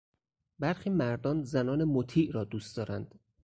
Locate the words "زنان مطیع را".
1.43-2.43